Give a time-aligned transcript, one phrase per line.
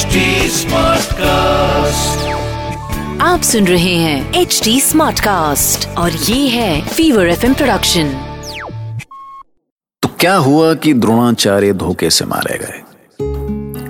[0.00, 0.18] HD
[0.50, 2.20] Smartcast.
[3.20, 8.08] आप सुन रहे हैं एच डी स्मार्ट कास्ट और ये है फीवर एफ़ प्रोडक्शन
[10.02, 12.82] तो क्या हुआ कि द्रोणाचार्य धोखे से मारे गए?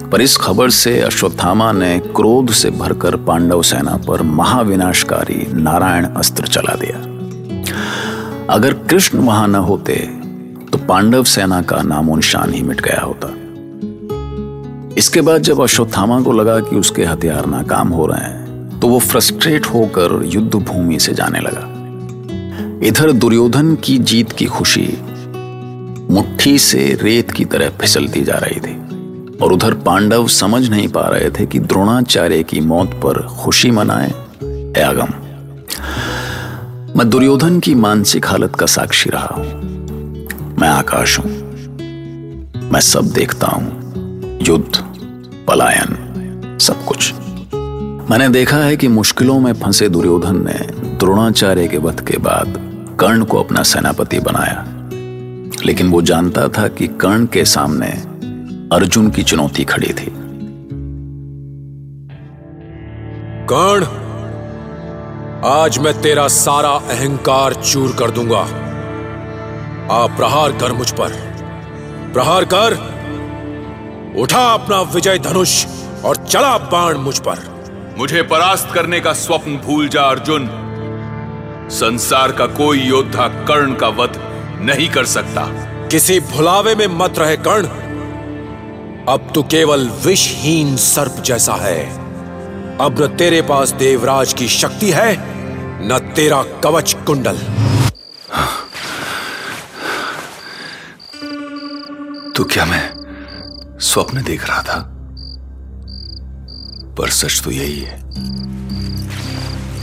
[0.08, 6.46] पर इस खबर से अश्वत्थामा ने क्रोध से भरकर पांडव सेना पर महाविनाशकारी नारायण अस्त्र
[6.46, 6.98] चला दिया।
[8.54, 9.94] अगर कृष्ण वहाँ न होते
[10.72, 13.36] तो पांडव सेना का नामो निशान ही मिट गया होता।
[14.98, 18.98] इसके बाद जब अश्वत्थामा को लगा कि उसके हथियार नाकाम हो रहे हैं तो वो
[18.98, 21.66] फ्रस्ट्रेट होकर युद्ध भूमि से जाने लगा।
[22.88, 24.86] इधर दुर्योधन की जीत की खुशी
[26.10, 28.76] मुट्ठी से रेत की तरह फिसलती जा रही थी
[29.38, 34.10] और उधर पांडव समझ नहीं पा रहे थे कि द्रोणाचार्य की मौत पर खुशी मनाए
[34.80, 35.12] या गम
[36.98, 39.44] मैं दुर्योधन की मानसिक हालत का साक्षी रहा हूँ।
[40.58, 41.30] मैं आकाश हूँ।
[42.72, 43.79] मैं सब देखता हूँ।
[44.42, 44.84] युद्ध,
[45.48, 46.08] पलायन,
[46.60, 47.14] सब कुछ।
[48.10, 50.66] मैंने देखा है कि मुश्किलों में फंसे दुर्योधन ने
[50.96, 52.54] द्रोणाचार्य के वध के बाद
[53.00, 54.66] कर्ण को अपना सेनापति बनाया।
[55.66, 57.86] लेकिन वो जानता था कि कर्ण के सामने
[58.76, 60.12] अर्जुन की चुनौती खड़ी थी।
[63.52, 63.84] कर्ण,
[65.48, 68.40] आज मैं तेरा सारा अहंकार चूर कर दूँगा।
[69.94, 71.10] आप प्रहार कर मुझ पर।
[72.12, 72.99] प्रहार कर।
[74.16, 75.66] उठा अपना विजय धनुष
[76.04, 80.48] और चला बाण मुझ पर। मुझे परास्त करने का स्वप्न भूल जा अर्जुन।
[81.70, 84.20] संसार का कोई योद्धा कर्ण का वध
[84.60, 85.44] नहीं कर सकता।
[85.88, 87.66] किसी भुलावे में मत रहे कर्ण।
[89.08, 91.84] अब तू केवल विषहीन सर्प जैसा है।
[92.78, 95.16] अब न तेरे पास देवराज की शक्ति है
[95.88, 97.38] न तेरा कवच कुंडल।
[102.36, 102.89] तो क्या मैं
[103.80, 104.96] स्वप्न देख रहा था।
[106.98, 108.02] पर सच तो यही है।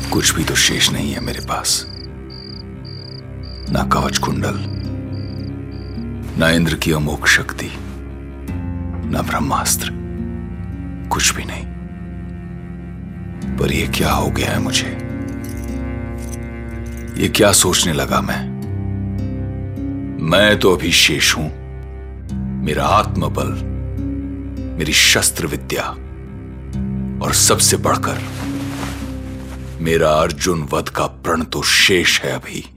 [0.10, 1.86] कुछ भी तो शेष नहीं है मेरे पास।
[3.70, 4.54] ना कवच कुंडल,
[6.40, 7.70] ना इंद्र की अमोक शक्ति,
[9.12, 9.90] ना ब्रह्मास्त्र,
[11.12, 11.66] कुछ भी नहीं।
[13.58, 14.98] पर यह क्या हो गया है मुझे?
[17.24, 18.58] ये क्या सोचने लगा मैं?
[20.22, 21.68] मैं तो अभी शेष हूँ।
[22.64, 23.77] मेरा आत्मबल
[24.78, 25.84] मेरी शस्त्र विद्या
[27.26, 28.18] और सबसे बढ़कर
[29.82, 32.70] मेरा अर्जुन वध का प्रण तो शेष है अभी।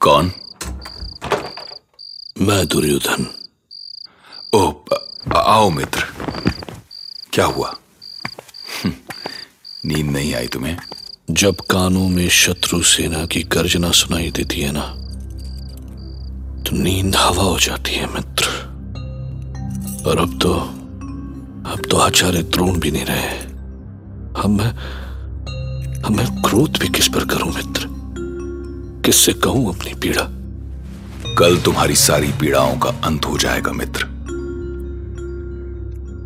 [0.00, 0.32] कौन?
[2.40, 3.26] मैं दुर्योधन।
[4.54, 4.72] ओ
[5.36, 6.04] आओ मित्र।
[7.32, 7.74] क्या हुआ?
[8.84, 8.94] हम्म,
[9.84, 10.76] नींद नहीं आई तुम्हें?
[11.30, 14.86] जब कानों में शत्रु सेना की गर्जना सुनाई देती है ना
[16.62, 18.35] तो नींद हवा हो जाती है मित्र।
[20.06, 20.52] और अब तो
[21.70, 23.38] अब तो आचार्य द्रोण भी नहीं रहे।
[24.40, 24.70] हम मैं
[26.02, 27.88] अब मैं क्रोध भी किस पर करूँ मित्र?
[29.04, 30.22] किससे कहूँ अपनी पीड़ा?
[31.38, 34.06] कल तुम्हारी सारी पीड़ाओं का अंत हो जाएगा मित्र।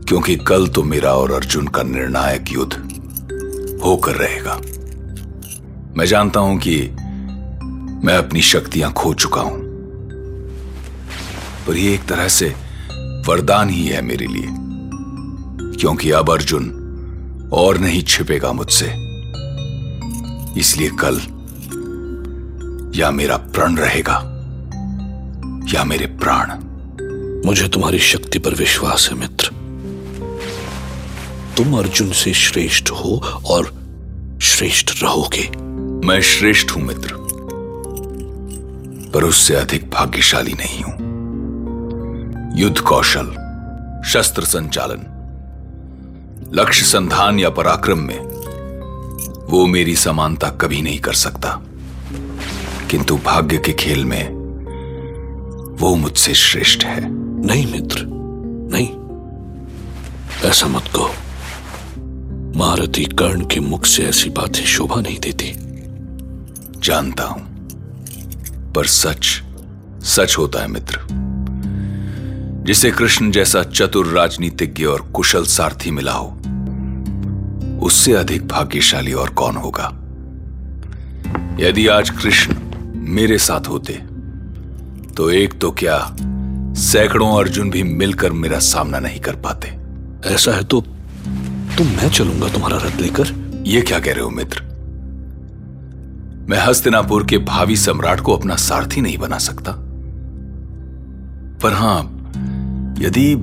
[0.09, 2.73] क्योंकि कल तो मेरा और अर्जुन का निर्णायक युद्ध
[3.85, 4.61] होकर रहेगा।
[5.97, 6.81] मैं जानता हूँ कि
[8.07, 9.61] मैं अपनी शक्तियाँ खो चुका हूँ।
[11.67, 12.55] पर यह एक तरह से
[13.31, 14.47] वरदान ही है मेरे लिए।
[15.79, 16.71] क्योंकि अब अर्जुन
[17.53, 18.87] और नहीं छिपेगा मुझसे।
[20.61, 21.21] इसलिए कल
[23.01, 24.15] या मेरा प्रण रहेगा
[25.75, 26.47] या मेरे प्राण।
[27.47, 29.51] मुझे तुम्हारी शक्ति पर विश्वास है मित्र।
[31.57, 33.17] तुम अर्जुन से श्रेष्ठ हो
[33.47, 33.73] और
[34.43, 35.51] श्रेष्ठ रहोगे।
[36.07, 37.15] मैं श्रेष्ठ हूँ मित्र
[39.15, 41.10] पर उससे अधिक भाग्यशाली नहीं हूँ।
[42.55, 43.27] युद्ध कौशल
[44.07, 45.17] शस्त्र संचालन
[46.55, 48.19] लक्ष्य संधान या पराक्रम में
[49.51, 51.63] वो मेरी समानता कभी नहीं कर सकता।
[52.91, 54.29] किंतु भाग्य के खेल में
[55.77, 57.11] वो मुझसे श्रेष्ठ है।
[57.47, 57.97] नहीं मित्र
[58.73, 58.89] नहीं।
[60.51, 61.15] ऐसा मत कहो।
[62.59, 65.55] महारथी कर्ण के मुख से ऐसी बातें शोभा नहीं देती।
[66.81, 67.43] जानता हूँ
[68.73, 69.43] पर सच
[70.03, 71.30] सच होता है मित्र।
[72.71, 76.27] जिसे कृष्ण जैसा चतुर राजनीतिज्ञ और कुशल सारथी मिला हो
[77.87, 79.87] उससे अधिक भाग्यशाली और कौन होगा?
[81.61, 82.55] यदि आज कृष्ण
[82.95, 83.93] मेरे साथ होते
[85.17, 86.17] तो एक तो क्या
[86.75, 89.69] सैकड़ों अर्जुन भी मिलकर मेरा सामना नहीं कर पाते?
[90.35, 90.81] ऐसा है तो
[91.79, 93.35] तो मैं चलूँगा तुम्हारा रथ लेकर।
[93.67, 94.63] यह क्या कह रहे हो मित्र?
[96.51, 99.73] मैं हस्तिनापुर के भावी सम्राट को अपना सारथी नहीं बना सकता।
[101.63, 102.17] पर हाँ
[103.01, 103.35] यदि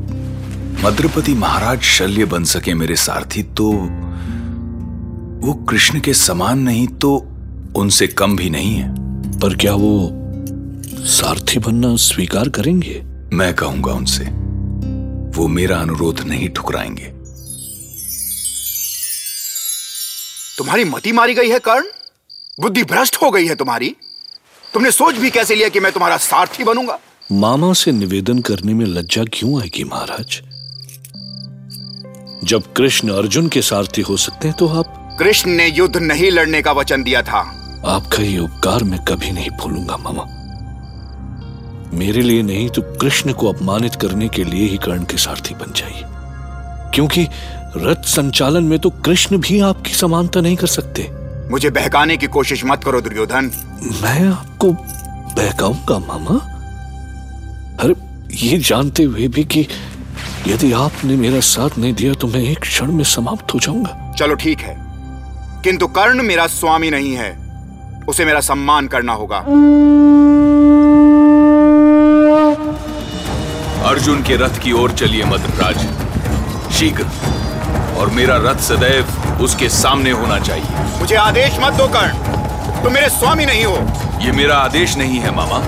[0.84, 3.72] मद्रपति महाराज शल्य बन सके मेरे सारथी तो
[5.48, 7.28] वो कृष्ण के समान नहीं तो
[7.76, 8.90] उनसे कम भी नहीं है।
[9.40, 10.10] पर क्या वो
[11.06, 13.02] सारथी बनना स्वीकार करेंगे?
[13.34, 14.26] मैं कहूँगा उनसे
[15.38, 17.06] वो मेरा अनुरोध नहीं ठुकराएँगे।
[20.58, 21.84] तुम्हारी मति मारी गई है कर्ण?
[22.60, 23.96] बुद्धि भ्रष्ट हो गई है तुम्हारी?
[24.74, 27.00] तुमने सोच भी कैसे लिया कि मैं तुम्हारा सारथी बनूँगा?
[27.32, 30.42] मामा से निवेदन करने में लज्जा क्यों आएगी महाराज?
[32.44, 36.62] जब कृष्ण अर्जुन के सारथी हो सकते हैं तो आप कृष्ण ने युद्ध नहीं लड़ने
[36.62, 37.40] का वचन दिया था।
[37.86, 40.26] आपका ये उपकार मैं कभी नहीं भूलूँगा मामा।
[41.98, 45.74] मेरे लिए नहीं तो कृष्ण को अपमानित करने के लिए ही कर्ण के सारथी बन
[45.76, 46.04] जाइए।
[46.94, 47.28] क्योंकि
[47.78, 51.10] रथ संचालन में तो कृष्ण भी आपकी समानता नहीं कर सकते।
[51.52, 53.52] मुझे बहकाने की कोशिश मत करो दुर्योधन।
[54.04, 54.72] मैं आपको
[55.34, 56.57] बहकाऊँगा मामा।
[57.80, 57.94] अरे
[58.36, 59.68] ये जानते हुए भी कि
[60.48, 64.36] यदि आपने मेरा साथ नहीं दिया तो मैं एक क्षण में समाप्त हो जाऊँगा। चलो
[64.36, 64.76] ठीक है।
[65.64, 67.30] किंतु कर्ण मेरा स्वामी नहीं है।
[68.10, 69.38] उसे मेरा सम्मान करना होगा।
[73.90, 75.78] अर्जुन के रथ की ओर चलिए मद्रराज
[76.74, 77.06] शीघ्र।
[77.98, 79.06] और मेरा रथ सदैव
[79.42, 83.78] उसके सामने होना चाहिए। मुझे आदेश मत दो कर्ण। तुम मेरे स्वामी नहीं हो।
[84.26, 85.64] ये मेरा आदेश नहीं है मामा।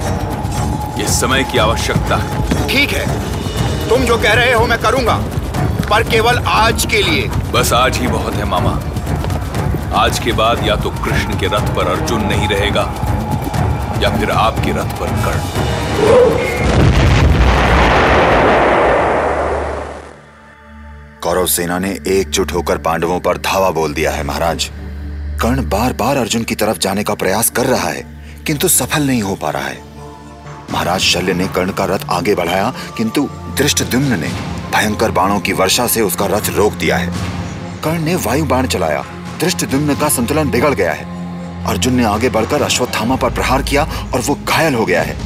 [1.00, 5.18] ये समय की आवश्यकता। है ठीक है। तुम जो कह रहे हो मैं करूँगा।
[5.90, 8.80] पर केवल आज के लिए। बस आज ही बहुत है मामा।
[9.96, 12.81] आज के बाद या तो कृष्ण के रथ पर अर्जुन नहीं रहेगा
[14.01, 15.40] या फिर आपके रथ पर कर्ण।
[21.22, 24.69] कौरव सेना ने एकजुट होकर पांडवों पर धावा बोल दिया है महाराज।
[25.42, 29.22] कर्ण बार बार अर्जुन की तरफ़ जाने का प्रयास कर रहा है किंतु सफल नहीं
[29.22, 29.88] हो पा रहा है।
[30.74, 34.27] महाराज शल्य ने कर्ण का रथ आगे बढ़ाया, किंतु दृष्टद्युम्न ने
[34.75, 37.13] भयंकर बाणों की वर्षा से उसका रथ रोक दिया है।
[37.83, 39.06] कर्ण ने वायु बाण चलाया।
[39.39, 41.19] दृष्टद्युम्न का संतुलन बिगड़ गया है।
[41.66, 43.83] अर्जुन ने आगे बढ़कर अश्वत्थामा पर प्रहार किया
[44.13, 45.18] और वो घायल हो गया है।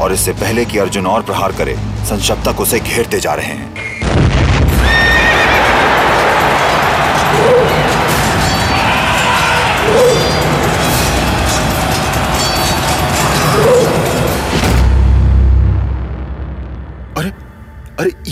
[0.00, 3.89] और इससे पहले कि अर्जुन और प्रहार करे, संशप्तक उसे घेरते जा रहे हैं।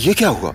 [0.08, 0.50] ये क्या हुआ?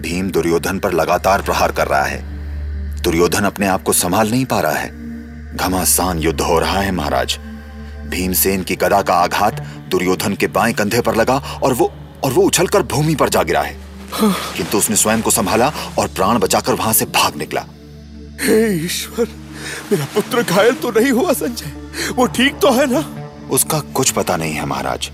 [0.00, 4.60] भीम दुर्योधन पर लगातार प्रहार कर रहा है। दुर्योधन अपने आप को संभाल नहीं पा
[4.60, 7.38] रहा है। घमासान युद्ध हो रहा है महाराज।
[8.06, 9.60] भीमसेन की गदा का आघात
[9.90, 11.92] दुर्योधन के बाएँ कंधे पर लगा और वो
[12.24, 13.76] और वो उछलकर भूमि पर जा गिरा है।
[14.56, 17.66] किंतु उसने स्वयं को संभाला और प्राण बचाकर वहाँ से भाग निकला।
[18.42, 19.28] हे ईश्वर
[19.92, 23.04] मेरा पुत्र घायल तो नहीं हुआ संजय। वो ठीक तो है ना?
[23.50, 25.10] उसका कुछ पता नहीं है महाराज।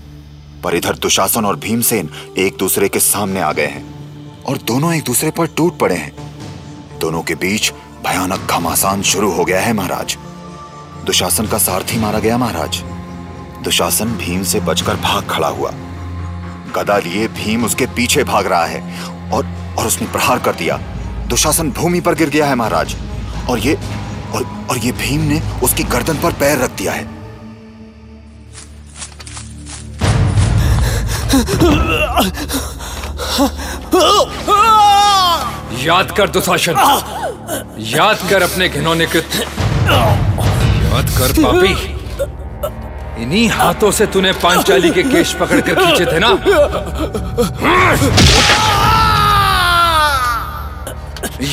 [0.63, 5.03] पर इधर दुशासन और भीमसेन एक दूसरे के सामने आ गए हैं और दोनों एक
[5.03, 6.11] दूसरे पर टूट पड़े हैं।
[6.99, 7.71] दोनों के बीच
[8.07, 10.17] भयानक घमासान शुरू हो गया है महाराज।
[11.05, 12.81] दुशासन का सारथी मारा गया महाराज।
[13.63, 15.71] दुशासन भीम से बचकर भाग खड़ा हुआ।
[16.75, 18.81] गदा लिए भीम उसके पीछे भाग रहा है
[19.31, 19.47] और
[19.77, 20.77] और उसने प्रहार कर दिया।
[21.27, 22.95] दुशासन भूमि पर गिर गया है महाराज।
[23.49, 23.73] और ये
[24.33, 27.20] और, और ये भीम ने उसकी गर्दन पर पैर रख दिया है।
[35.83, 36.75] याद कर दुशासन
[37.79, 39.39] याद कर अपने घिनौने कृत्य।
[40.83, 41.73] याद कर पापी।
[43.23, 46.29] इन्हीं हाथों से तूने पांचाली के केश पकड़कर खींचे थे ना?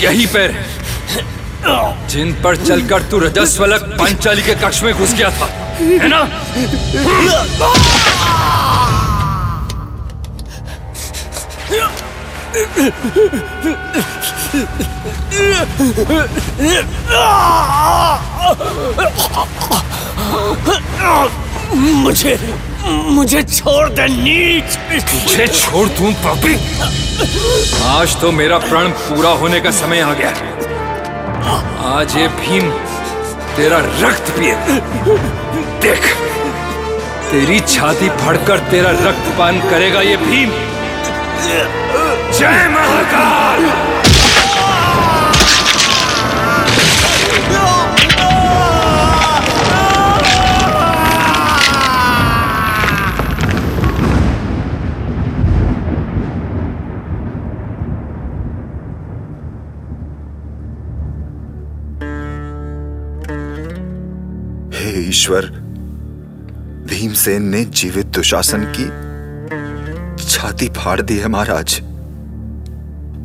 [0.01, 0.51] यही पैर
[2.11, 5.47] जिन पर चलकर तू रजस्वलक पांचाली के कक्ष में घुस गया था।
[5.81, 6.21] है ना?
[21.75, 22.39] मुझे
[22.85, 26.55] मुझे छोड़ दे, नीच तुझे छोड़ दूँ, पापी।
[27.89, 30.31] आज तो मेरा प्रण पूरा होने का समय आ गया।
[31.91, 32.71] आज ये भीम
[33.57, 34.55] तेरा रक्त पिए।
[35.83, 36.03] देख,
[37.31, 40.51] तेरी छाती फड़कर तेरा रक्तपान करेगा ये भीम।
[42.33, 43.67] जय महाकाल।
[65.09, 65.45] ईश्वर
[66.89, 68.87] भीमसेन ने जीवित दुशासन की
[70.25, 71.81] छाती फाड़ दी है महाराज।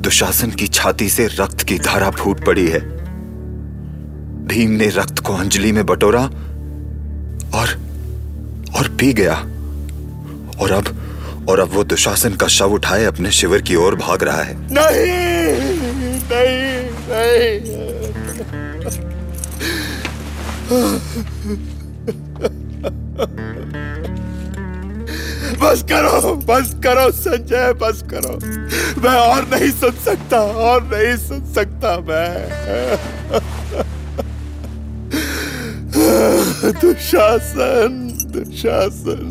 [0.04, 2.80] दुशासन की छाती से रक्त की धारा फूट पड़ी है।
[4.48, 6.24] भीम ने रक्त को अंजलि में बटोरा
[7.54, 7.70] और
[8.76, 9.36] और पी गया।
[10.62, 14.42] और अब और अब वो दुशासन का शव उठाए अपने शिविर की ओर भाग रहा
[14.44, 15.08] है। नहीं
[16.32, 17.94] नहीं नहीं।
[25.62, 28.40] बस करो बस करो, संजय, बस करो।
[29.04, 32.34] मैं और नहीं सुन सकता, और नहीं सुन सकता मैं।
[36.82, 38.00] दुशासन
[38.34, 39.24] दुशासन।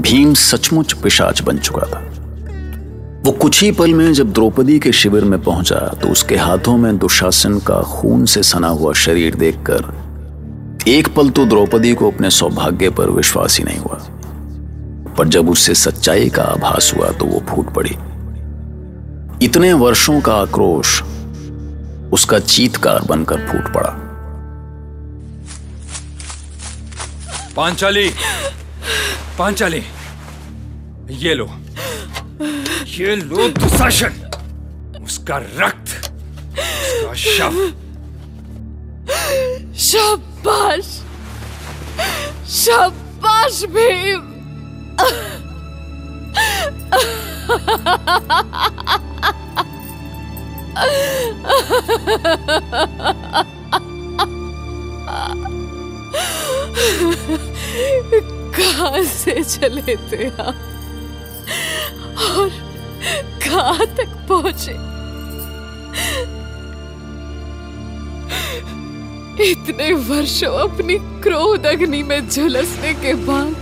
[0.00, 2.00] भीम सचमुच पिशाच बन चुका था।
[3.24, 6.96] वो कुछ ही पल में जब द्रौपदी के शिविर में पहुँचा तो उसके हाथों में
[6.98, 9.92] दुशासन का खून से सना हुआ शरीर देखकर,
[10.88, 13.98] एक पल तो द्रौपदी को अपने सौभाग्य पर विश्वास ही नहीं हुआ।
[15.18, 17.96] पर जब उससे सच्चाई का आभास हुआ तो वो फूट पड़ी।
[19.42, 21.00] इतने वर्षों का आक्रोश
[22.12, 23.90] उसका चीतकार बनकर फूट पड़ा।
[27.56, 28.08] पांचाली
[29.38, 29.82] पांचाली
[31.18, 31.46] ये लो।
[32.88, 34.12] ये लो दुशासन।
[35.04, 37.58] उसका रक्त उसका शव।
[39.84, 40.86] शाबाश
[42.56, 44.33] शाबाश भीम।
[58.56, 62.50] कहाँ से चले थे और
[63.44, 64.72] कहा तक पहुँचे?
[69.50, 73.54] इतने वर्षों अपनी क्रोध अग्नि में झुलसने के बाद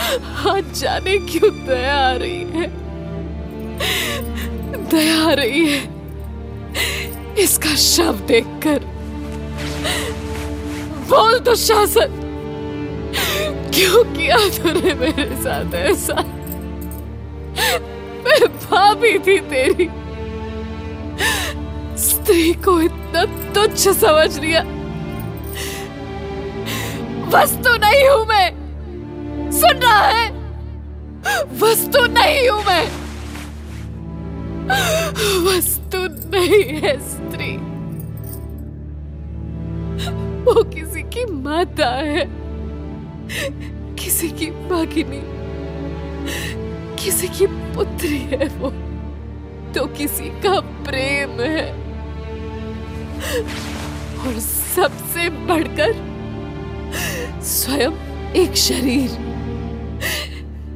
[0.00, 2.66] आज जाने क्यों दया आ रही है?
[4.90, 5.98] दया आ रही है।
[7.38, 8.78] इसका शव देखकर।
[11.10, 12.24] बोल तो शासन।
[13.74, 16.14] क्यों किया तूने मेरे साथ ऐसा?
[18.24, 19.88] मैं भाभी थी तेरी।
[21.98, 24.60] स्त्री को इतना तुच्छ समझ लिया।
[27.28, 28.57] वस्तु नहीं हूँ मैं।
[29.58, 30.38] सुन रहा है
[31.58, 32.84] वस्तु नहीं हूँ मैं।
[35.46, 35.98] वस्तु
[36.36, 37.56] नहीं है, स्त्री।
[40.44, 42.28] वो किसी की माता है।
[43.94, 45.22] किसी की भागिनी।
[47.04, 48.70] किसी की पुत्री है वो।
[49.72, 51.72] तो किसी का प्रेम है।
[54.18, 55.92] और सबसे बढ़कर
[57.42, 57.92] स्वयं
[58.32, 59.27] एक शरीर।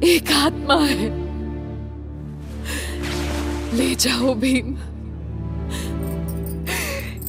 [0.01, 1.23] एक आत्मा है।
[3.77, 4.77] ले जाओ भीम।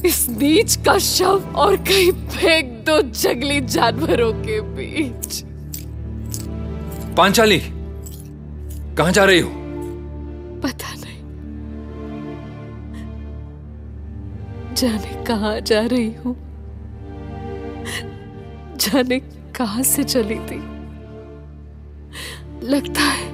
[0.05, 5.43] इस नीच का शव और कहीं फेंक दो जंगली जानवरों के बीच।
[7.17, 7.61] पांचाली
[8.95, 9.49] कहाँ जा रही हो?
[10.63, 11.23] पता नहीं।
[14.75, 16.35] जाने कहा जा रही हूँ।
[18.75, 19.19] जाने
[19.55, 20.74] कहाँ से चली थी।
[22.65, 23.33] लगता है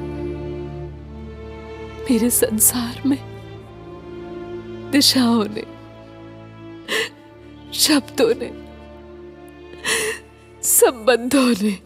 [2.02, 3.18] मेरे संसार में
[4.92, 5.64] दिशाओं ने,
[7.74, 8.52] शब्दों ने,
[10.64, 11.80] संबंधों ने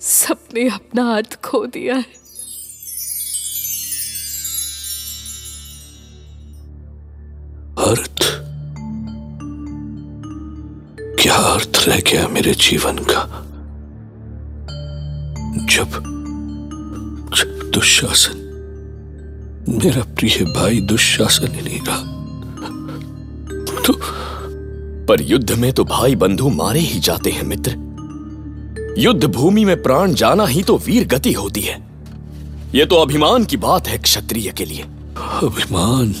[0.00, 2.26] सबने अपना अर्थ खो दिया है।
[7.78, 8.18] अर्थ?
[11.22, 13.45] क्या अर्थ रह गया मेरे जीवन का?
[15.76, 15.90] जब
[17.34, 18.36] जब दुशासन,
[19.68, 21.96] मेरा प्रिय भाई दुशासन ही नहीं रहा
[23.82, 23.92] तो
[25.06, 27.74] पर युद्ध में तो भाई बंधु मारे ही जाते हैं मित्र।
[28.98, 31.76] युद्ध भूमि में प्राण जाना ही तो वीर गति होती है।
[32.74, 34.82] यह तो अभिमान की बात है क्षत्रिय के लिए।
[35.42, 36.14] अभिमान?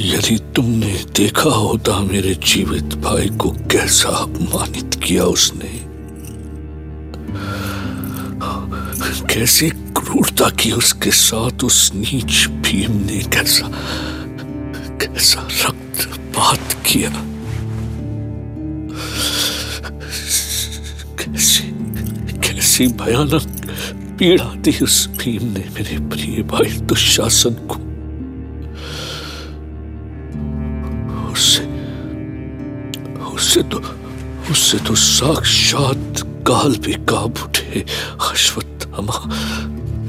[0.00, 5.68] यदि तुमने देखा होता मेरे जीवित भाई को कैसा अपमानित किया उसने,
[9.34, 13.70] कैसी क्रूरता की उसके साथ उस नीच भीम ने कैसा
[15.00, 17.10] कैसा रक्तपात किया।
[21.20, 21.64] कैसी
[22.42, 23.46] कैसी भयानक
[24.18, 27.93] पीड़ा दी उस भीम ने मेरे प्रिय भाई दुशासन को।
[33.54, 33.78] उससे तो
[34.50, 36.14] उससे तो साक्षात
[36.46, 37.86] काल भी काब उठे
[38.30, 39.18] अश्वत्थामा।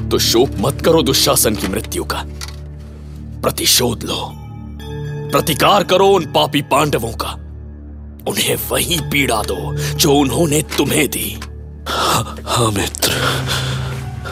[0.09, 2.23] तो शोक मत करो दुशासन की मृत्यु का।
[3.41, 4.33] प्रतिशोध लो।
[5.31, 7.29] प्रतिकार करो उन पापी पांडवों का।
[8.31, 11.39] उन्हें वही पीड़ा दो, जो उन्होंने तुम्हें दी।
[11.87, 13.11] हाँ मित्र।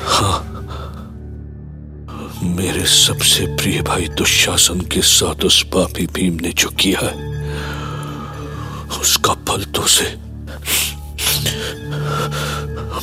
[0.06, 0.50] हाँ।
[2.44, 7.33] मेरे सबसे प्रिय भाई दुशासन के साथ उस पापी भीम ने जो किया है
[8.94, 10.06] उसका फल तो उसे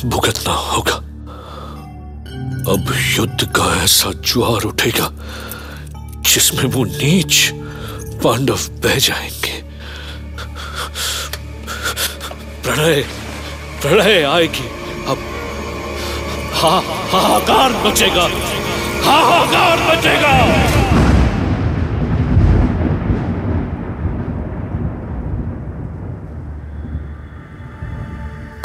[0.07, 0.95] भुगतना होगा।
[2.71, 5.09] अब युद्ध का ऐसा ज्वार उठेगा,
[6.21, 7.49] जिसमें वो नीच
[8.23, 9.61] पांडव बह जाएँगे।
[12.63, 13.01] प्रणय
[13.81, 14.67] प्रणय आएगी।
[15.05, 15.17] अब
[16.53, 16.75] हा,
[17.11, 18.27] हाहाकार मचेगा
[19.03, 21.00] हाहाकार मचेगा।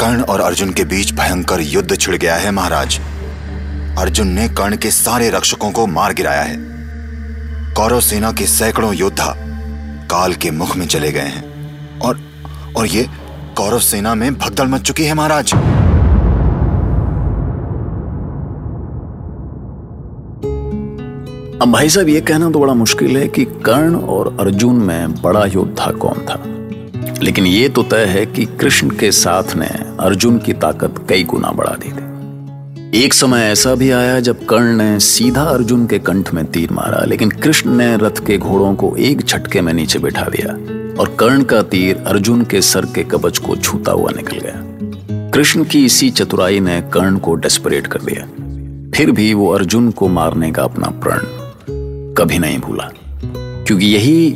[0.07, 3.01] कर्ण और अर्जुन के बीच भयंकर युद्ध छिड़ गया है, महाराज।
[3.99, 6.57] अर्जुन ने कर्ण के सारे रक्षकों को मार गिराया है।
[7.75, 9.35] कौरव सेना के सैकड़ों योद्धा
[10.11, 12.21] काल के मुख में चले गए हैं। और
[12.77, 13.09] और ये
[13.57, 15.53] कौरव सेना में भगदड़ मच चुकी है, महाराज।
[21.63, 25.45] अब भाई साहब, ये कहना तो बड़ा मुश्किल है कि कर्ण और अर्जुन में बड़ा
[25.45, 26.56] योद्धा कौन था?
[27.23, 29.67] लेकिन ये तो तय है कि कृष्ण के साथ ने
[30.01, 32.05] अर्जुन की ताकत कई गुना बढ़ा दी थी।
[32.95, 37.05] एक समय ऐसा भी आया जब कर्ण ने सीधा अर्जुन के कंठ में तीर मारा,
[37.05, 40.53] लेकिन कृष्ण ने रथ के घोड़ों को एक झटके में नीचे बिठा दिया
[41.01, 45.65] और कर्ण का तीर अर्जुन के सर के कवच को छूता हुआ निकल गया। कृष्ण
[45.65, 48.27] की इसी चतुराई ने कर्ण को डेस्परेट कर दिया।
[48.95, 51.19] फिर भी वो अर्जुन को मारने का अपना प्रण
[52.15, 52.91] कभी नहीं भूला,
[53.67, 54.31] क्योंकि यही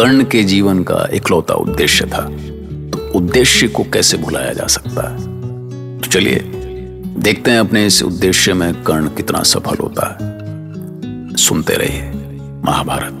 [0.00, 2.30] कर्ण के जीवन का इकलौता उद्देश्य था।
[2.90, 5.18] तो उद्देश्य को कैसे भुलाया जा सकता है?
[5.98, 6.52] तो चलिए,
[7.18, 10.16] देखते हैं अपने इस उद्देश्य में कर्ण कितना सफल होता है।
[11.36, 12.12] सुनते रहिए,
[12.64, 13.20] महाभारत।